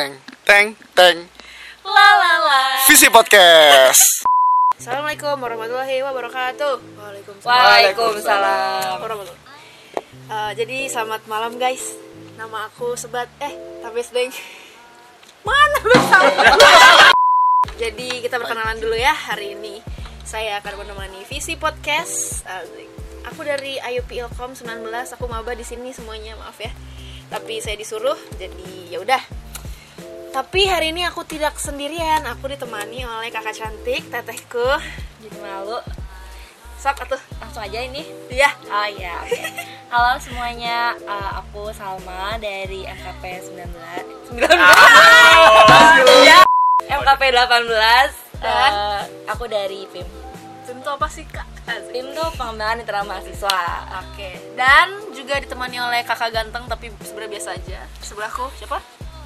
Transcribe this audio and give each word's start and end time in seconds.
teng 0.00 0.16
teng 0.48 0.68
teng 0.96 1.18
La 1.84 2.08
la 2.16 2.32
la. 2.40 2.60
Visi 2.88 3.04
Podcast 3.12 4.24
Assalamualaikum 4.80 5.36
warahmatullahi 5.36 6.00
wabarakatuh. 6.00 6.74
Waalaikumsalam. 6.96 7.52
Waalaikumsalam. 7.52 8.96
Warahmatullahi. 8.96 9.44
Eh, 10.08 10.52
jadi 10.56 10.88
selamat 10.88 11.28
malam 11.28 11.60
guys. 11.60 12.00
Nama 12.40 12.72
aku 12.72 12.96
Sebat 12.96 13.28
eh 13.44 13.52
tapi 13.84 14.00
sedeng. 14.00 14.32
Mana 15.44 15.78
besar? 15.84 16.22
jadi 17.84 18.24
kita 18.24 18.40
perkenalan 18.40 18.80
dulu 18.80 18.96
ya 18.96 19.12
hari 19.12 19.52
ini. 19.52 19.84
Saya 20.24 20.64
akan 20.64 20.80
menemani 20.80 21.28
Visi 21.28 21.60
Podcast. 21.60 22.48
Asik. 22.48 22.88
Aku 23.28 23.44
dari 23.44 23.76
IUP 23.76 24.16
Ilkom 24.16 24.56
19. 24.56 24.80
Aku 25.20 25.28
maba 25.28 25.52
di 25.52 25.68
sini 25.68 25.92
semuanya, 25.92 26.40
maaf 26.40 26.56
ya. 26.56 26.72
Tapi 27.28 27.60
saya 27.60 27.76
disuruh 27.76 28.16
jadi 28.40 28.96
ya 28.96 29.04
udah 29.04 29.39
tapi 30.30 30.62
hari 30.70 30.94
ini 30.94 31.02
aku 31.02 31.26
tidak 31.26 31.58
sendirian, 31.58 32.22
aku 32.22 32.46
ditemani 32.46 33.02
oleh 33.02 33.34
kakak 33.34 33.54
cantik, 33.54 34.06
tetehku. 34.06 34.78
Jadi 35.18 35.36
malu. 35.42 35.82
Sok 36.78 37.02
atuh. 37.04 37.20
Langsung 37.42 37.60
aja 37.66 37.78
ini. 37.82 38.06
Iya. 38.30 38.48
Oh 38.70 38.88
iya. 38.88 39.20
oke. 39.20 39.36
Halo 39.90 40.16
semuanya, 40.22 40.94
Eh, 40.96 41.30
aku 41.42 41.74
Salma 41.74 42.38
dari 42.38 42.86
MKP 42.86 43.22
19. 43.52 44.38
19. 44.38 44.48
Ya. 46.24 46.40
MKP 46.88 47.22
18 47.34 48.14
Dan? 48.40 48.72
Eh, 48.72 49.00
aku 49.28 49.44
dari 49.50 49.84
PIM. 49.90 50.06
Tim 50.64 50.78
tuh 50.80 50.94
apa 50.94 51.10
sih 51.10 51.26
kak? 51.26 51.44
Asik. 51.66 51.90
PIM 51.90 52.14
tuh 52.14 52.30
pengembangan 52.38 52.78
mitra 52.80 53.02
mahasiswa. 53.02 53.60
Oke. 54.06 54.38
Dan 54.54 55.10
juga 55.12 55.42
ditemani 55.42 55.76
oleh 55.82 56.00
kakak 56.06 56.32
ganteng 56.32 56.64
tapi 56.70 56.94
sebenarnya 57.02 57.34
biasa 57.36 57.50
aja. 57.58 57.80
Sebelahku 58.00 58.46
siapa? 58.56 58.78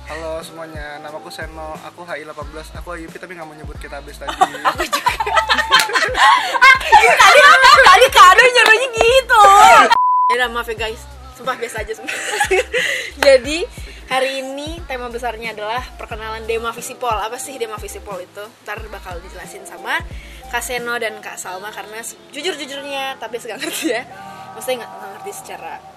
Halo 0.05 0.37
semuanya, 0.45 1.01
nama 1.01 1.17
aku 1.17 1.33
Seno, 1.33 1.73
aku 1.81 2.05
HI 2.05 2.29
18, 2.29 2.77
aku 2.77 2.93
IUP 2.93 3.17
tapi 3.17 3.33
nggak 3.41 3.49
mau 3.49 3.57
nyebut 3.57 3.73
kita 3.81 4.05
abis 4.05 4.21
tadi 4.21 4.37
tadi 7.25 7.41
tadi 7.89 8.07
kado 8.13 8.43
nyuruhnya 8.45 8.89
gitu. 8.93 9.45
Ya 10.29 10.45
maaf 10.53 10.69
ya 10.69 10.77
guys. 10.77 11.01
Sumpah 11.33 11.57
biasa 11.57 11.89
aja 11.89 11.97
sumpah. 11.97 12.13
Jadi 13.25 13.65
hari 14.13 14.45
ini 14.45 14.77
tema 14.85 15.09
besarnya 15.09 15.57
adalah 15.57 15.81
perkenalan 15.97 16.45
Dema 16.45 16.77
Visipol. 16.77 17.17
Apa 17.25 17.41
sih 17.41 17.57
Dema 17.57 17.81
Visipol 17.81 18.21
itu? 18.21 18.45
Ntar 18.69 18.85
bakal 18.93 19.25
dijelasin 19.25 19.65
sama 19.65 20.05
Kak 20.53 20.61
Seno 20.61 21.01
dan 21.01 21.17
Kak 21.25 21.41
Salma 21.41 21.73
karena 21.73 22.05
jujur-jujurnya 22.29 23.17
tapi 23.17 23.41
segala 23.41 23.57
ngerti 23.57 23.97
ya. 23.97 24.05
Maksudnya 24.53 24.85
nggak 24.85 24.91
nggak 25.01 25.11
ngerti 25.17 25.33
secara 25.33 25.94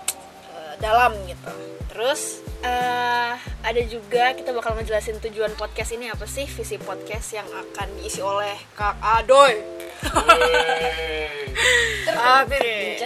dalam 0.79 1.11
gitu. 1.25 1.51
Terus 1.91 2.45
eh, 2.61 3.33
ada 3.37 3.81
juga 3.89 4.37
kita 4.37 4.53
bakal 4.53 4.77
ngejelasin 4.77 5.17
tujuan 5.23 5.57
podcast 5.57 5.97
ini 5.97 6.11
apa 6.11 6.29
sih 6.29 6.45
visi 6.45 6.77
podcast 6.77 7.33
yang 7.33 7.47
akan 7.49 7.87
diisi 7.97 8.21
oleh 8.21 8.55
Kak 8.77 9.01
Adoy. 9.01 9.57
Oke. 12.41 13.01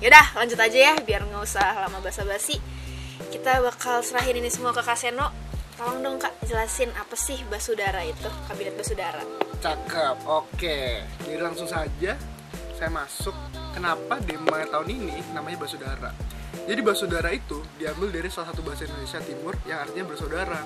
Yaudah 0.00 0.26
lanjut 0.32 0.58
aja 0.58 0.78
ya 0.90 0.94
biar 1.04 1.28
nggak 1.28 1.44
usah 1.44 1.86
lama 1.86 2.02
basa-basi. 2.02 2.58
Kita 3.30 3.62
bakal 3.62 4.02
serahin 4.02 4.42
ini 4.42 4.50
semua 4.50 4.74
ke 4.74 4.82
Kak 4.82 4.98
Seno. 4.98 5.30
Tolong 5.78 6.02
dong 6.02 6.16
Kak 6.20 6.34
jelasin 6.44 6.90
apa 6.98 7.16
sih 7.16 7.40
basudara 7.48 8.04
itu, 8.04 8.28
kabinet 8.50 8.76
basudara. 8.76 9.22
Cakep, 9.60 10.24
oke 10.24 11.04
Jadi 11.20 11.36
langsung 11.36 11.68
saja 11.68 12.16
saya 12.72 12.88
masuk 12.88 13.36
Kenapa 13.76 14.16
Dema 14.24 14.64
tahun 14.72 14.88
ini 14.88 15.20
namanya 15.36 15.60
Basudara 15.60 16.16
Jadi 16.70 16.86
Basudara 16.86 17.34
itu 17.34 17.58
diambil 17.82 18.14
dari 18.14 18.30
salah 18.30 18.54
satu 18.54 18.62
bahasa 18.62 18.86
Indonesia 18.86 19.18
Timur 19.18 19.58
yang 19.66 19.82
artinya 19.82 20.06
bersaudara 20.06 20.62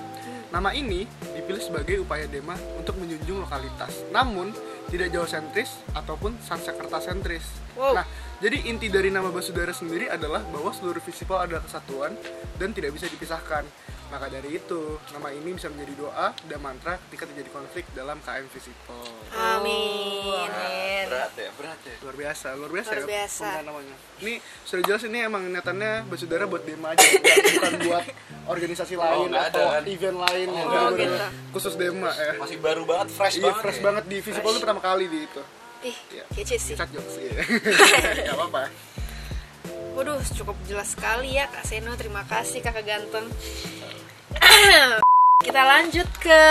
Nama 0.53 0.69
ini 0.77 1.09
dipilih 1.33 1.57
sebagai 1.57 1.97
upaya 2.05 2.29
Dema 2.29 2.53
untuk 2.77 3.01
menjunjung 3.01 3.41
lokalitas 3.41 4.05
Namun 4.13 4.53
tidak 4.93 5.09
jauh 5.09 5.25
sentris 5.25 5.81
ataupun 5.97 6.37
Sansekerta 6.45 7.01
sentris 7.01 7.65
Wow. 7.75 7.91
Nah, 7.91 8.05
jadi 8.39 8.69
inti 8.71 8.87
dari 8.87 9.11
nama 9.11 9.27
Basudara 9.33 9.75
sendiri 9.75 10.07
adalah 10.07 10.45
bahwa 10.47 10.71
seluruh 10.71 11.03
visipol 11.03 11.35
adalah 11.35 11.59
kesatuan 11.59 12.15
dan 12.55 12.71
tidak 12.71 12.95
bisa 12.95 13.11
dipisahkan. 13.11 13.67
Maka 14.07 14.31
dari 14.31 14.55
itu, 14.55 14.95
nama 15.11 15.27
ini 15.35 15.59
bisa 15.59 15.67
menjadi 15.67 16.07
doa 16.07 16.31
dan 16.47 16.63
mantra 16.63 16.95
ketika 17.07 17.27
terjadi 17.27 17.51
konflik 17.51 17.83
dalam 17.91 18.15
KM 18.23 18.47
Visipol. 18.47 19.11
Amin. 19.35 20.84
Berat 21.25 21.33
ya 21.35 21.49
berat 21.57 21.79
ya 21.81 21.95
Luar 21.99 22.15
biasa, 22.15 22.47
luar 22.53 22.71
biasa 22.71 22.89
Luar 22.89 23.01
ya 23.01 23.07
biasa. 23.07 23.41
penggunaan 23.41 23.65
namanya. 23.65 23.95
Ini 24.15 24.33
sudah 24.61 24.83
jelas 24.85 25.01
ini 25.03 25.19
emang 25.19 25.43
niatannya 25.47 25.91
Basudara 26.05 26.43
buat 26.45 26.61
Dema 26.61 26.87
aja, 26.91 27.01
bukan 27.01 27.43
bukan 27.51 27.73
buat 27.83 28.05
organisasi 28.45 28.93
lain 28.93 29.27
nggak 29.27 29.41
ada, 29.43 29.49
atau 29.51 29.65
kan? 29.71 29.83
event 29.85 30.17
lain 30.21 30.47
Oh, 30.47 30.61
yang 30.69 30.93
gitu. 30.95 31.15
khusus 31.51 31.73
Dema 31.73 32.09
ya. 32.11 32.31
masih 32.37 32.57
baru 32.57 32.83
banget 32.83 33.07
fresh 33.11 33.35
Iya, 33.35 33.43
banget 33.43 33.57
fresh 33.59 33.79
ya. 33.79 33.83
banget 33.83 34.03
di 34.05 34.17
Visipol 34.21 34.51
itu 34.51 34.59
pertama 34.59 34.79
kali 34.79 35.05
di 35.07 35.19
itu. 35.23 35.41
Ih, 35.83 35.97
Iya. 36.11 36.23
kece 36.31 36.57
sih. 36.57 36.75
Cat 36.75 36.89
jokes, 36.89 37.15
iya. 37.15 37.41
Gak 38.25 38.35
apa-apa. 38.35 38.61
Waduh, 39.93 40.19
cukup 40.31 40.53
jelas 40.65 40.91
sekali 40.91 41.33
ya 41.33 41.47
Kak 41.47 41.63
Seno. 41.63 41.95
Terima 41.95 42.21
kasih 42.23 42.59
Kakak 42.59 42.83
ganteng. 42.83 43.25
Kita 45.45 45.61
lanjut 45.61 46.09
ke 46.17 46.41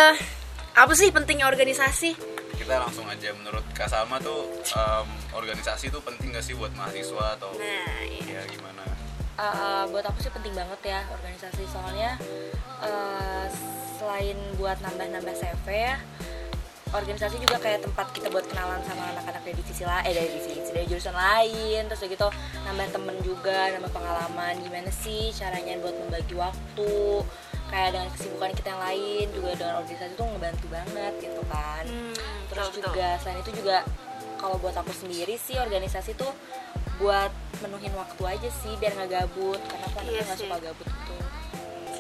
apa 0.75 0.93
sih 0.93 1.11
pentingnya 1.11 1.47
organisasi? 1.47 2.34
Kita 2.65 2.81
langsung 2.81 3.05
aja. 3.05 3.29
Menurut 3.37 3.65
Kak 3.77 3.93
Salma 3.93 4.17
tuh 4.25 4.49
em, 4.65 5.09
organisasi 5.37 5.93
tuh 5.93 6.01
penting 6.01 6.33
gak 6.33 6.41
sih 6.41 6.57
buat 6.57 6.73
mahasiswa 6.73 7.37
atau 7.37 7.53
Nah, 7.61 8.01
iya. 8.09 8.41
ya 8.41 8.43
gimana? 8.49 8.83
Eh, 9.37 9.85
buat 9.93 10.05
aku 10.09 10.19
sih 10.25 10.33
penting 10.33 10.57
banget 10.57 10.81
ya 10.97 11.01
organisasi. 11.13 11.69
Soalnya 11.69 12.17
eh, 12.81 13.47
selain 14.01 14.39
buat 14.57 14.81
nambah-nambah 14.81 15.35
CV 15.37 15.67
ya 15.69 15.97
organisasi 16.95 17.43
juga 17.43 17.59
kayak 17.59 17.83
tempat 17.83 18.07
kita 18.15 18.31
buat 18.31 18.47
kenalan 18.47 18.79
sama 18.87 19.11
anak-anak 19.19 19.43
dari 19.43 19.59
divisi 19.59 19.83
lain 19.83 20.07
eh 20.07 20.15
dari 20.15 20.29
divisi 20.31 20.63
dari 20.73 20.87
jurusan 20.87 21.13
lain. 21.13 21.83
Terus 21.91 22.01
udah 22.01 22.11
gitu 22.17 22.29
nambah 22.65 22.87
temen 22.95 23.17
juga 23.21 23.59
nambah 23.77 23.93
pengalaman. 23.93 24.55
Gimana 24.63 24.91
sih 24.95 25.35
caranya 25.37 25.77
buat 25.83 25.93
membagi 26.01 26.35
waktu 26.39 26.95
kayak 27.75 27.91
dengan 27.91 28.09
kesibukan 28.09 28.51
kita 28.55 28.69
yang 28.71 28.83
lain 28.83 29.27
juga 29.33 29.51
dengan 29.53 29.75
organisasi 29.77 30.15
tuh 30.15 30.27
ngebantu 30.29 30.67
banget 30.69 31.13
gitu 31.19 31.43
kan 31.45 31.85
Hmm, 31.85 32.15
terus 32.47 32.67
betul, 32.71 32.71
betul. 32.71 32.83
juga 32.87 33.07
selain 33.19 33.39
itu 33.41 33.51
juga 33.53 33.77
kalau 34.37 34.57
buat 34.57 34.77
aku 34.77 34.93
sendiri 34.95 35.35
sih 35.37 35.59
organisasi 35.59 36.15
tuh 36.15 36.31
buat 36.95 37.35
menuhin 37.59 37.91
waktu 37.93 38.23
aja 38.25 38.49
sih 38.55 38.79
biar 38.79 38.95
nggak 38.95 39.11
gabut 39.13 39.59
karena 39.59 39.85
aku 39.85 39.99
anaknya 39.99 40.13
Iya 40.13 40.23
nggak 40.23 40.39
sih. 40.39 40.47
suka 40.47 40.57
gabut 40.63 40.87
gitu 40.87 41.15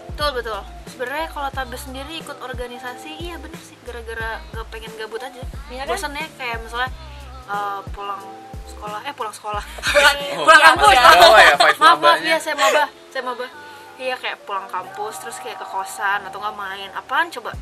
Betul 0.06 0.30
betul. 0.32 0.60
Sebenarnya 0.86 1.26
kalau 1.26 1.50
Tabes 1.50 1.82
sendiri 1.82 2.12
ikut 2.14 2.38
organisasi, 2.38 3.18
iya 3.18 3.34
bener 3.34 3.58
sih. 3.58 3.74
Gara-gara 3.82 4.38
gak 4.48 4.62
pengen 4.70 4.94
gabut 4.94 5.18
aja. 5.18 5.42
Iya 5.66 5.82
kan? 5.82 5.90
Bosan 5.90 6.14
ya 6.14 6.26
kayak 6.38 6.62
misalnya 6.62 6.86
eh, 7.50 7.80
pulang 7.90 8.22
sekolah, 8.64 9.02
eh 9.02 9.10
pulang 9.10 9.34
sekolah. 9.34 9.64
pulang 9.82 10.14
pulang 10.46 10.62
kampus. 10.62 10.94
ya. 10.94 11.02
Ya 11.02 11.54
maaf 11.82 11.98
maaf 11.98 12.22
ya 12.22 12.38
saya 12.38 12.54
maba, 12.54 12.84
saya 13.10 13.22
maba. 13.26 13.46
Iya 13.96 14.16
kayak 14.16 14.42
pulang 14.42 14.66
kampus 14.66 15.22
terus 15.22 15.36
kayak 15.38 15.56
ke 15.56 15.66
kosan 15.66 16.20
atau 16.22 16.38
nggak 16.38 16.54
main. 16.54 16.90
Apaan 16.92 17.30
coba? 17.30 17.54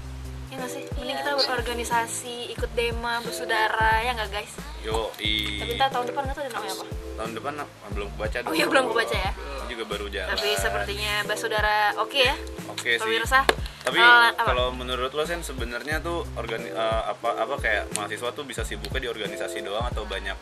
Iya 0.48 0.56
nggak 0.58 0.70
sih? 0.70 0.84
Mending 0.94 1.16
kita 1.16 1.32
berorganisasi, 1.38 2.36
ikut 2.50 2.70
dema, 2.72 3.20
bersaudara, 3.20 4.00
ya 4.00 4.12
nggak 4.12 4.30
guys? 4.30 4.52
yo 4.82 5.14
Tapi 5.14 5.30
i 5.62 5.78
ntar 5.78 5.88
tahun 5.88 6.10
depan 6.10 6.22
nggak 6.24 6.34
tahu 6.34 6.42
ada 6.42 6.52
namanya 6.52 6.74
apa. 6.74 6.84
tahun 7.14 7.30
depan 7.32 7.52
belum 7.92 8.08
kebaca 8.10 8.36
Oh 8.42 8.52
iya 8.52 8.66
belum 8.66 8.84
kebaca 8.90 9.14
ya. 9.16 9.30
Ini 9.30 9.70
juga 9.70 9.84
baru 9.86 10.06
jalan 10.08 10.28
Tapi 10.28 10.48
sepertinya 10.58 11.12
bersaudara 11.22 11.76
oke 11.96 12.18
ya. 12.18 12.34
oke 12.66 12.90
sih 12.90 12.98
Pemirsa. 12.98 13.40
tapi 13.80 13.98
apa? 13.98 14.42
kalau 14.42 14.70
menurut 14.70 15.10
lo 15.10 15.22
sen 15.22 15.38
sebenarnya 15.40 15.98
tuh 15.98 16.26
organi 16.34 16.66
eh, 16.68 17.02
apa 17.08 17.34
apa 17.36 17.54
kayak 17.56 17.94
mahasiswa 17.94 18.30
tuh 18.30 18.42
bisa 18.42 18.62
sibuknya 18.62 19.00
di 19.00 19.08
organisasi 19.08 19.58
doang 19.60 19.86
atau 19.86 20.02
banyak 20.04 20.34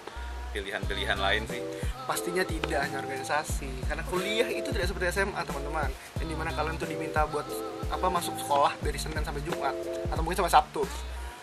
pilihan-pilihan 0.52 1.18
lain 1.18 1.42
sih. 1.48 1.62
Pastinya 2.06 2.42
tidak 2.42 2.80
hanya 2.86 2.98
organisasi. 3.02 3.70
Karena 3.86 4.02
kuliah 4.06 4.48
itu 4.50 4.68
tidak 4.74 4.90
seperti 4.90 5.14
SMA 5.14 5.40
teman-teman. 5.46 5.88
Yang 6.18 6.28
di 6.28 6.36
mana 6.36 6.50
kalian 6.50 6.74
tuh 6.76 6.88
diminta 6.90 7.22
buat 7.30 7.46
apa 7.90 8.06
masuk 8.10 8.34
sekolah 8.42 8.74
dari 8.82 8.98
Senin 8.98 9.22
sampai 9.22 9.42
Jumat. 9.46 9.74
Atau 10.10 10.22
mungkin 10.26 10.42
sampai 10.42 10.52
Sabtu. 10.52 10.82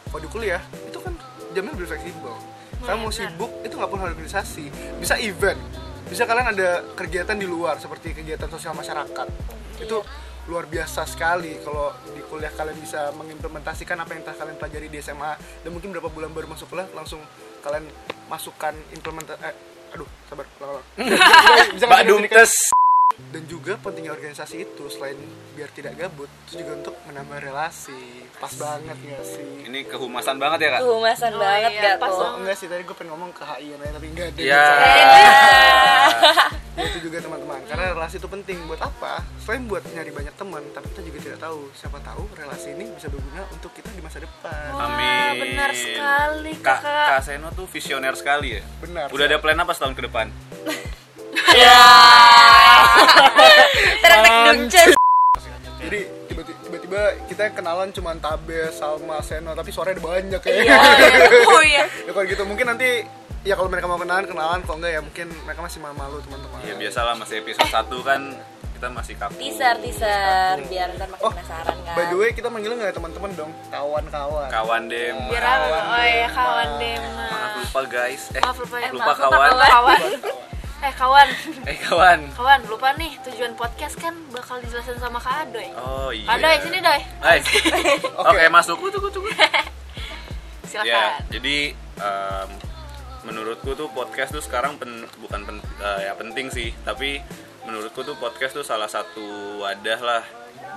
Kalau 0.08 0.22
di 0.24 0.30
kuliah 0.32 0.62
itu 0.88 1.00
kan 1.00 1.16
jamnya 1.56 1.72
lebih 1.76 1.88
fleksibel. 1.92 2.36
Kalian 2.84 3.00
mau 3.02 3.12
sibuk 3.12 3.52
itu 3.64 3.74
nggak 3.74 3.90
perlu 3.90 4.04
organisasi. 4.06 4.66
Bisa 5.00 5.16
event. 5.18 5.60
Bisa 6.08 6.24
kalian 6.24 6.56
ada 6.56 6.84
kegiatan 6.96 7.36
di 7.36 7.44
luar 7.44 7.76
seperti 7.80 8.16
kegiatan 8.16 8.48
sosial 8.48 8.72
masyarakat. 8.76 9.28
Itu 9.82 10.04
luar 10.48 10.64
biasa 10.66 11.04
sekali 11.04 11.60
kalau 11.60 11.92
di 12.08 12.24
kuliah 12.24 12.52
kalian 12.52 12.80
bisa 12.80 13.12
mengimplementasikan 13.14 14.00
apa 14.00 14.16
yang 14.16 14.24
telah 14.24 14.38
kalian 14.40 14.56
pelajari 14.56 14.88
di 14.88 14.98
SMA 15.04 15.32
dan 15.36 15.70
mungkin 15.76 15.92
berapa 15.92 16.08
bulan 16.08 16.32
baru 16.32 16.48
masuk 16.48 16.72
kuliah 16.72 16.88
langsung 16.96 17.20
kalian 17.60 17.84
masukkan 18.32 18.72
implementasi 18.96 19.40
eh, 19.44 19.56
aduh 19.92 20.08
sabar 20.28 20.48
ulang. 20.60 20.84
bisa 21.76 21.86
tes. 22.32 22.54
dan 23.18 23.44
juga 23.50 23.74
pentingnya 23.82 24.14
organisasi 24.14 24.62
itu 24.62 24.84
selain 24.94 25.18
biar 25.58 25.74
tidak 25.74 25.98
gabut 25.98 26.30
itu 26.48 26.62
juga 26.62 26.86
untuk 26.86 26.96
menambah 27.10 27.40
relasi. 27.42 28.30
Pas 28.38 28.54
banget 28.54 28.94
ya 29.02 29.18
sih? 29.26 29.66
Ini 29.66 29.90
kehumasan 29.90 30.38
banget 30.38 30.70
ya 30.70 30.70
kak? 30.78 30.82
Kehumasan 30.86 31.34
Oh, 31.34 31.42
banget 31.42 31.72
iya, 31.74 31.82
gak 31.82 31.96
pas 31.98 32.14
tuh 32.14 32.22
oh 32.22 32.32
enggak 32.38 32.56
sih? 32.62 32.70
Tadi 32.70 32.86
gue 32.86 32.94
pengen 32.94 33.18
ngomong 33.18 33.34
ke 33.34 33.42
HI 33.42 33.74
yang 33.74 33.82
lain 33.82 33.94
tapi 33.98 34.08
enggak 34.14 34.28
deh 34.38 34.44
ya. 34.46 34.54
Ya, 34.54 34.66
itu 36.78 36.98
juga 37.02 37.18
teman-teman 37.20 37.58
karena 37.66 37.92
relasi 37.92 38.16
itu 38.18 38.30
penting 38.30 38.58
buat 38.66 38.78
apa 38.80 39.26
selain 39.42 39.66
buat 39.66 39.82
nyari 39.88 40.14
banyak 40.14 40.36
teman 40.36 40.62
tapi 40.72 40.86
kita 40.90 41.02
juga 41.02 41.18
tidak 41.20 41.40
tahu 41.42 41.60
siapa 41.74 41.98
tahu 42.00 42.24
relasi 42.32 42.68
ini 42.72 42.86
bisa 42.92 43.10
berguna 43.10 43.50
untuk 43.50 43.74
kita 43.74 43.90
di 43.90 44.00
masa 44.00 44.22
depan 44.22 44.70
Wah, 44.72 44.86
Amin. 44.88 45.34
benar 45.42 45.72
sekali, 45.74 46.54
Kak, 46.60 46.78
Kakak. 46.80 47.08
Kak 47.10 47.22
Seno 47.24 47.50
tuh 47.52 47.66
visioner 47.66 48.14
sekali 48.14 48.56
ya. 48.56 48.62
benar 48.78 49.10
Udah 49.10 49.26
ada 49.26 49.38
plan 49.38 49.58
apa 49.58 49.74
setahun 49.74 49.94
ke 49.94 50.06
depan? 50.06 50.30
Ya. 51.48 51.80
Dunces. 54.48 54.94
jadi 55.78 56.00
tiba-tiba 56.28 56.58
tiba-tiba 56.62 57.02
kita 57.28 57.44
kenalan 57.52 57.90
cuma 57.90 58.14
Tabe 58.16 58.70
Salma 58.70 59.20
Seno 59.20 59.52
tapi 59.54 59.72
suaranya 59.72 59.98
ada 59.98 60.04
banyak 60.04 60.42
ya 60.42 60.54
Iya. 60.54 60.78
Oh 61.52 61.64
iya. 61.64 61.84
ya 62.06 62.12
kalau 62.12 62.26
gitu 62.26 62.44
mungkin 62.44 62.68
nanti 62.68 63.04
ya 63.48 63.56
kalau 63.56 63.70
mereka 63.70 63.88
mau 63.88 63.96
kenalan 63.96 64.26
kenalan 64.26 64.60
kalau 64.62 64.78
enggak 64.78 64.92
ya 64.92 65.02
mungkin 65.02 65.28
mereka 65.42 65.60
masih 65.62 65.80
malu-malu 65.80 66.20
teman-teman 66.20 66.60
Ya 66.62 66.76
biasalah 66.76 67.14
masih 67.16 67.36
episode 67.40 67.70
1 67.70 67.88
kan 68.04 68.22
kita 68.70 68.94
masih 68.94 69.18
kaku. 69.18 69.34
Teaser, 69.34 69.76
teaser, 69.82 70.56
biar 70.68 70.94
ntar 70.94 71.08
makin 71.08 71.24
oh 71.24 71.32
penasaran 71.32 71.78
kan. 71.82 71.96
by 71.96 72.06
the 72.06 72.16
way 72.16 72.30
kita 72.30 72.46
manggilnya 72.46 72.78
nggak 72.78 72.94
teman-teman 72.94 73.32
dong 73.34 73.52
kawan-kawan 73.72 74.46
Kawan 74.48 74.82
dem. 74.86 75.18
Biar 75.26 75.42
apa? 75.42 75.78
Oh 75.88 76.04
iya, 76.04 76.28
kawan 76.30 76.70
Dema. 76.78 77.26
Maaf 77.26 77.54
lupa 77.58 77.82
guys. 77.90 78.22
Eh, 78.32 78.42
Maaf 78.44 78.58
lupa 78.60 78.78
ya. 78.78 78.90
lupa 78.92 79.02
Maaf, 79.08 79.18
kawan. 79.18 79.50
lupa 79.50 79.66
kawan. 79.72 80.02
Eh 80.78 80.94
kawan, 80.94 81.28
Eh 81.72 81.78
kawan. 81.82 82.20
kawan 82.38 82.60
lupa 82.70 82.90
nih 82.94 83.12
tujuan 83.24 83.58
podcast 83.58 83.98
kan 83.98 84.14
bakal 84.30 84.62
dijelasin 84.62 85.02
sama 85.02 85.18
Kak 85.18 85.50
Adoy. 85.50 85.66
Oh 85.74 86.14
iya. 86.14 86.28
Kak 86.28 86.38
Adoy 86.38 86.56
sini 86.62 86.78
Doy. 86.78 87.02
Hai. 87.18 87.40
Oke, 88.30 88.46
masuk. 88.48 88.78
Tunggu, 88.78 89.10
tunggu. 89.10 89.34
Silakan. 90.64 90.86
Ya, 90.86 91.02
jadi 91.30 91.58
em, 91.98 92.50
menurutku 93.28 93.76
tuh 93.76 93.92
podcast 93.92 94.32
tuh 94.32 94.40
sekarang 94.40 94.80
pen- 94.80 95.04
bukan 95.20 95.44
pen- 95.44 95.66
eh, 95.84 96.08
ya 96.08 96.16
penting 96.16 96.48
sih, 96.48 96.72
tapi 96.88 97.20
menurutku 97.68 98.08
tuh 98.08 98.16
podcast 98.16 98.56
tuh 98.56 98.64
salah 98.64 98.88
satu 98.88 99.60
wadah 99.60 100.00
lah 100.00 100.24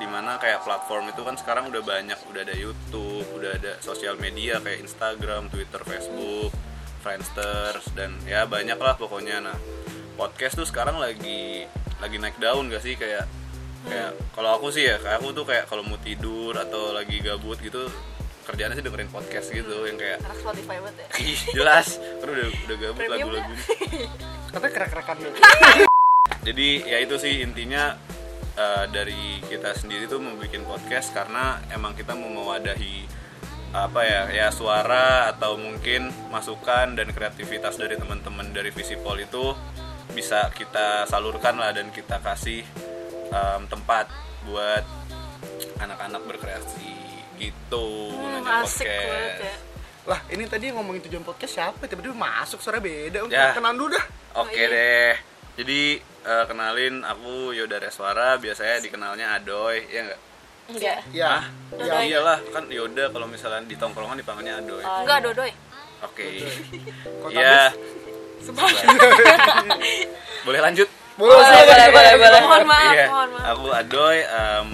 di 0.02 0.06
mana 0.10 0.40
kayak 0.42 0.66
platform 0.66 1.14
itu 1.14 1.22
kan 1.22 1.38
sekarang 1.38 1.70
udah 1.70 1.82
banyak, 1.86 2.18
udah 2.26 2.42
ada 2.42 2.56
YouTube, 2.56 3.26
udah 3.38 3.54
ada 3.54 3.78
sosial 3.78 4.18
media 4.18 4.58
kayak 4.58 4.82
Instagram, 4.82 5.46
Twitter, 5.52 5.78
Facebook, 5.86 6.50
Friendster 7.00 7.78
dan 7.94 8.18
ya 8.26 8.44
banyak 8.44 8.76
lah 8.76 8.98
pokoknya. 8.98 9.40
Nah, 9.40 9.56
podcast 10.18 10.58
tuh 10.58 10.66
sekarang 10.68 11.00
lagi 11.00 11.64
lagi 12.00 12.16
naik 12.16 12.36
daun 12.40 12.68
gak 12.72 12.84
sih 12.84 12.96
kayak 12.96 13.24
kayak 13.88 14.12
kalau 14.36 14.60
aku 14.60 14.68
sih 14.68 14.84
ya 14.84 15.00
kayak 15.00 15.20
aku 15.20 15.32
tuh 15.32 15.44
kayak 15.48 15.64
kalau 15.64 15.80
mau 15.80 15.96
tidur 16.00 16.52
atau 16.52 16.92
lagi 16.92 17.20
gabut 17.24 17.56
gitu 17.60 17.88
kerjaannya 18.46 18.76
sih 18.80 18.84
dengerin 18.84 19.10
podcast 19.12 19.46
gitu 19.52 19.84
yang 19.84 19.96
kayak 20.00 20.18
Anak 20.24 20.38
Spotify 20.40 20.76
banget 20.80 20.96
ya. 21.00 21.06
ih 21.20 21.40
jelas. 21.54 21.86
Kan 21.96 22.28
udah 22.28 22.46
udah 22.48 22.76
gabut 22.76 23.04
lagu-lagu 23.08 23.52
tapi 24.54 24.66
kerek-kerekan 24.74 25.16
dulu. 25.20 25.36
Jadi 26.46 26.68
ya 26.88 26.98
itu 26.98 27.14
sih 27.20 27.44
intinya 27.44 27.94
eh, 28.56 28.84
dari 28.90 29.38
kita 29.46 29.76
sendiri 29.76 30.08
tuh 30.08 30.18
mau 30.18 30.34
bikin 30.40 30.64
podcast 30.66 31.12
karena 31.14 31.60
emang 31.70 31.94
kita 31.94 32.16
mau 32.16 32.28
mewadahi 32.28 33.06
apa 33.70 34.02
ya 34.02 34.22
ya 34.34 34.46
suara 34.50 35.30
atau 35.30 35.54
mungkin 35.54 36.10
masukan 36.34 36.98
dan 36.98 37.14
kreativitas 37.14 37.78
dari 37.78 37.94
teman-teman 37.94 38.50
dari 38.50 38.74
Visipol 38.74 39.22
itu 39.22 39.54
bisa 40.10 40.50
kita 40.50 41.06
salurkan 41.06 41.54
lah 41.54 41.70
dan 41.70 41.94
kita 41.94 42.18
kasih 42.18 42.66
em, 43.30 43.62
tempat 43.70 44.10
buat 44.42 44.82
anak-anak 45.78 46.22
berkreasi 46.26 46.89
gitu 47.40 47.86
Hmm, 48.12 48.44
asik 48.60 48.84
banget 48.84 49.32
ya. 49.42 49.54
lah 50.06 50.20
ini 50.28 50.44
tadi 50.44 50.68
ngomongin 50.68 51.00
tujuan 51.02 51.22
podcast 51.22 51.52
siapa 51.54 51.82
tiba-tiba 51.82 52.12
masuk 52.12 52.58
suara 52.58 52.78
beda 52.78 53.24
Ya. 53.26 53.52
kenalan 53.52 53.76
dulu 53.76 53.92
dah 53.92 54.04
Oke 54.36 54.54
iya. 54.54 54.68
deh. 54.68 55.14
Jadi 55.56 55.80
eh, 56.00 56.44
kenalin 56.46 57.02
aku 57.02 57.50
Yoda 57.50 57.76
Reswara, 57.78 58.36
biasanya 58.36 58.78
dikenalnya 58.78 59.34
Adoy, 59.34 59.82
ya 59.86 60.00
enggak? 60.04 60.20
Enggak. 60.68 60.98
ya 61.10 61.26
Hah? 61.28 61.44
ya 61.74 61.94
Iyalah, 62.06 62.38
kan 62.48 62.64
Yoda 62.68 63.10
kalau 63.10 63.26
misalnya 63.26 63.64
di 63.64 63.74
tongkrongan 63.74 64.14
dipanggilnya 64.16 64.56
Adoy. 64.56 64.80
Oh, 64.80 65.02
Enggak 65.02 65.18
Dodoy. 65.20 65.50
Oke. 66.00 66.24
Kota 67.20 67.34
Iya. 67.34 67.74
Boleh 70.42 70.60
lanjut? 70.60 70.88
boleh 71.16 71.36
Boleh, 71.36 71.64
boleh, 71.66 71.88
boleh, 71.90 72.12
boleh. 72.16 72.40
Mohon 72.40 72.64
maaf, 72.64 72.92
Iya. 72.94 73.06
mohon 73.10 73.28
maaf. 73.30 73.48
Aku 73.50 73.66
Adoy 73.70 74.16
em, 74.22 74.68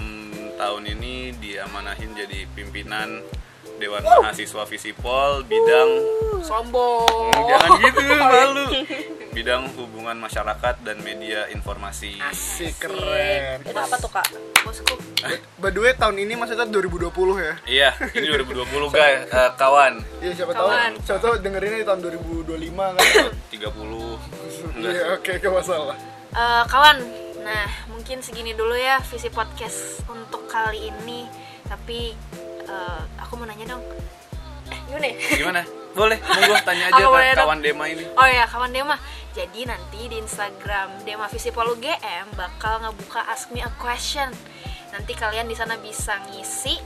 tahun 0.57 0.83
ini 0.89 1.13
diamanahin 1.37 2.11
jadi 2.13 2.49
pimpinan 2.51 3.21
Dewan 3.77 4.01
Mahasiswa 4.01 4.65
Visipol 4.65 5.45
bidang 5.45 5.89
Sombong. 6.39 7.05
Hmm, 7.29 7.45
jangan 7.45 7.69
gitu 7.79 8.01
malu. 8.23 8.65
Bidang 9.29 9.69
hubungan 9.71 10.17
masyarakat 10.17 10.81
dan 10.81 10.97
media 10.99 11.45
informasi. 11.47 12.17
asik 12.19 12.73
keren 12.79 13.61
Itu 13.61 13.77
apa 13.77 13.95
tuh, 13.95 14.09
Kak? 14.09 14.25
Bosku. 14.65 14.97
by 15.57 15.69
the 15.69 15.77
way 15.79 15.93
tahun 15.93 16.17
ini 16.17 16.33
maksudnya 16.33 16.65
2020 16.65 17.09
ya 17.37 17.53
Iya, 17.67 17.89
ini 18.11 18.25
2020 18.27 18.65
guys, 18.91 19.29
eh, 19.35 19.51
kawan. 19.53 19.93
Iya 20.19 20.31
siapa 20.35 20.51
tahu 20.51 20.67
siapa 21.01 21.19
tahu 21.19 21.33
dengerinnya 21.37 21.77
di 21.77 21.85
tahun 21.85 21.99
2025 22.01 22.49
kan 22.73 23.05
30 23.53 24.81
iya 24.83 25.03
oke 25.13 25.31
gak 25.35 25.53
masalah 25.53 25.97
Eh, 26.27 26.63
kawan, 26.67 26.97
nah 27.47 27.67
mungkin 27.87 28.19
segini 28.19 28.51
dulu 28.51 28.75
ya 28.75 28.99
visi 29.07 29.31
podcast 29.31 30.03
untuk 30.11 30.51
kali 30.51 30.91
ini. 30.91 31.31
Tapi 31.63 32.11
eh, 32.67 33.01
aku 33.23 33.39
mau 33.39 33.47
nanya 33.47 33.75
dong. 33.75 33.83
Eh, 34.67 34.79
gimana 34.91 35.05
ya? 35.07 35.15
Gimana? 35.39 35.61
Boleh, 35.97 36.19
monggo 36.35 36.55
tanya 36.61 36.93
aja 36.93 37.03
ke 37.09 37.39
kawan 37.41 37.59
Dema 37.63 37.89
ini. 37.89 38.05
Oh 38.13 38.27
ya, 38.27 38.45
kawan 38.45 38.69
Dema. 38.69 38.99
Jadi 39.33 39.65
nanti 39.65 40.05
di 40.05 40.17
Instagram 40.21 41.01
Dema 41.01 41.25
Visipol 41.25 41.73
UGM 41.73 42.37
bakal 42.37 42.85
ngebuka 42.85 43.25
Ask 43.25 43.49
Me 43.49 43.65
a 43.65 43.71
Question. 43.81 44.29
Nanti 44.93 45.17
kalian 45.17 45.49
di 45.49 45.55
sana 45.57 45.79
bisa 45.81 46.21
ngisi 46.29 46.77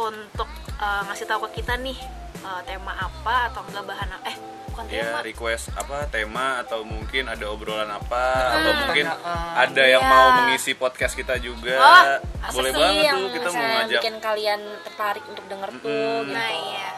untuk 0.00 0.48
eh, 0.82 1.02
ngasih 1.06 1.26
tahu 1.30 1.46
ke 1.48 1.62
kita 1.62 1.78
nih 1.78 1.96
eh, 2.42 2.60
tema 2.66 2.96
apa 2.98 3.54
atau 3.54 3.62
enggak 3.70 3.84
bahan 3.86 4.10
apa. 4.18 4.24
Eh, 4.34 4.36
bukan 4.76 4.92
Ya, 4.92 5.08
tema. 5.08 5.20
request 5.22 5.64
apa 5.72 6.04
tema 6.06 6.60
atau 6.60 6.84
mungkin 6.84 7.24
ada 7.24 7.48
obrolan 7.48 7.88
apa 7.88 8.24
atau 8.52 8.72
mungkin 8.78 9.08
Pertanyaan. 9.08 9.56
ada 9.56 9.82
yang 9.86 10.02
Iya. 10.02 10.12
mau 10.12 10.26
mengisi 10.36 10.72
podcast 10.72 11.16
kita 11.16 11.34
juga. 11.38 11.72
Oh, 11.74 12.04
Boleh 12.52 12.70
banget 12.70 13.02
yang 13.02 13.16
tuh 13.16 13.30
kita 13.32 13.48
mau 13.50 13.64
ngajak. 13.64 14.00
bikin 14.04 14.14
kalian 14.18 14.60
tertarik 14.84 15.24
untuk 15.24 15.44
denger 15.46 15.70
tuh 15.74 15.88
Mm-mm. 15.88 16.20
gitu. 16.22 16.30
Nah, 16.30 16.50
iya. 16.52 16.88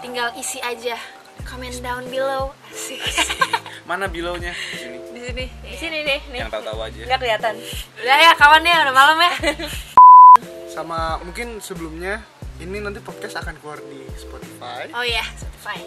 Tinggal 0.00 0.28
isi 0.34 0.58
aja. 0.58 0.98
Comment 1.44 1.78
down 1.78 2.02
below. 2.08 2.50
Asik. 2.66 2.98
Mana 3.88 4.04
bilownya? 4.06 4.50
Di 4.50 4.76
sini. 4.76 4.96
di 5.06 5.20
sini. 5.22 5.44
Di 5.62 5.76
sini 5.76 5.98
nih, 6.02 6.18
nih. 6.28 6.40
Yang 6.40 6.50
tahu-tahu 6.52 6.80
aja. 6.82 7.00
Enggak 7.00 7.18
kelihatan. 7.20 7.54
Udah 7.96 8.16
ya 8.18 8.32
kawan 8.34 8.62
ya, 8.64 8.76
udah 8.82 8.94
malam 8.94 9.18
ya. 9.20 9.32
sama 10.74 10.98
mungkin 11.20 11.60
sebelumnya 11.60 12.18
ini 12.56 12.78
nanti 12.78 12.98
podcast 12.98 13.38
akan 13.38 13.54
keluar 13.56 13.78
di 13.80 14.02
Spotify 14.12 14.90
Oh 14.90 15.02
iya, 15.02 15.22
Spotify. 15.32 15.78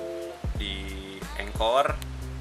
Anchor. 1.57 1.87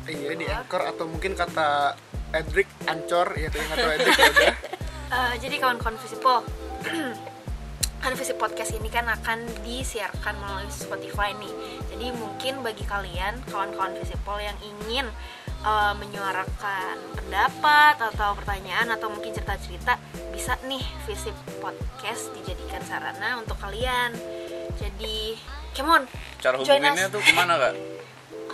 iya 0.06 0.30
di 0.36 0.44
Anchor 0.44 0.82
atau 0.92 1.08
mungkin 1.08 1.32
kata 1.32 1.96
Edric 2.36 2.68
Ancor 2.84 3.32
ya 3.32 3.48
tuh 3.48 3.64
yang 3.64 3.72
atau 3.72 3.88
Edric 3.96 4.12
ya 4.12 4.28
udah 4.28 4.54
Eh, 5.06 5.34
jadi 5.38 5.62
kawan-kawan 5.62 5.94
Visipol 6.02 6.42
kan 8.02 8.12
Visi 8.12 8.34
Podcast 8.34 8.74
ini 8.74 8.90
kan 8.90 9.06
akan 9.06 9.38
disiarkan 9.62 10.34
melalui 10.36 10.66
Spotify 10.66 11.30
nih 11.32 11.48
jadi 11.88 12.10
mungkin 12.10 12.60
bagi 12.60 12.82
kalian 12.82 13.38
kawan-kawan 13.46 13.94
Visipol 13.96 14.42
yang 14.42 14.58
ingin 14.60 15.06
eh, 15.62 15.94
menyuarakan 15.94 16.98
pendapat 17.14 18.02
atau 18.02 18.34
pertanyaan 18.34 18.98
atau 18.98 19.08
mungkin 19.08 19.30
cerita-cerita 19.30 19.94
bisa 20.34 20.58
nih 20.66 20.82
Visi 21.06 21.30
Podcast 21.62 22.34
dijadikan 22.34 22.82
sarana 22.82 23.38
untuk 23.38 23.54
kalian 23.62 24.10
jadi 24.76 25.38
come 25.70 25.88
on 25.88 26.02
Cara 26.42 26.58
Join 26.60 26.82
hubunginnya 26.82 27.08
us. 27.08 27.14
tuh 27.14 27.22
ke 27.22 27.30
mana 27.32 27.54
kak? 27.56 27.74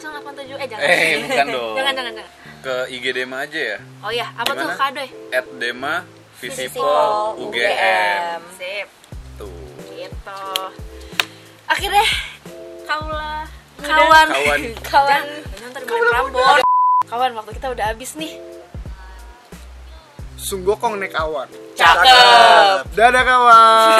087 0.03 0.43
eh 0.53 0.67
jangan 0.67 0.83
Eh, 0.83 1.11
bukan 1.23 1.47
dong. 1.55 1.75
jangan 1.75 1.93
jangan 1.95 2.13
jangan 2.17 2.33
Ke 2.61 2.75
IG 2.89 3.05
Dema 3.13 3.37
aja 3.41 3.61
ya. 3.69 3.79
oh 4.01 4.11
ya 4.11 4.27
apa 4.33 4.51
tuh 4.51 4.63
Gimana? 4.65 4.77
kadoy 4.77 5.09
At 5.31 5.47
Dema 5.55 5.95
Visipol 6.37 7.39
UGM. 7.41 8.41
sip 8.53 8.89
Tuh. 9.35 9.51
gitu 9.89 10.43
akhirnya 11.65 12.07
Kaulah. 12.83 13.47
kawan 13.79 14.27
Kawan. 14.29 14.61
Kawan. 14.93 15.25
Prambors. 15.83 16.63
kawan 17.05 17.31
waktu 17.33 17.51
kita 17.55 17.69
udah 17.71 17.87
habis 17.89 18.15
nih 18.15 18.37
Sunggokong 20.37 20.99
nek 20.99 21.15
awan 21.15 21.47
Cakep. 21.73 22.91
dadah 22.93 23.23
kawan 23.23 23.97